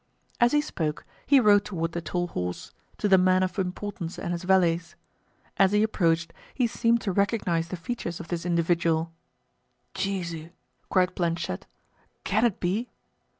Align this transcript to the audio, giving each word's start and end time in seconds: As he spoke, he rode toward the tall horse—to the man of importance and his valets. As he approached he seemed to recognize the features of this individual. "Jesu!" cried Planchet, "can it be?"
As 0.39 0.51
he 0.51 0.61
spoke, 0.61 1.05
he 1.27 1.39
rode 1.39 1.63
toward 1.63 1.91
the 1.91 2.01
tall 2.01 2.29
horse—to 2.29 3.07
the 3.07 3.19
man 3.19 3.43
of 3.43 3.59
importance 3.59 4.17
and 4.17 4.31
his 4.31 4.41
valets. 4.45 4.95
As 5.57 5.73
he 5.73 5.83
approached 5.83 6.33
he 6.55 6.65
seemed 6.65 7.01
to 7.01 7.11
recognize 7.11 7.67
the 7.67 7.75
features 7.75 8.19
of 8.19 8.29
this 8.29 8.43
individual. 8.43 9.11
"Jesu!" 9.93 10.49
cried 10.89 11.13
Planchet, 11.15 11.67
"can 12.23 12.45
it 12.45 12.59
be?" 12.59 12.89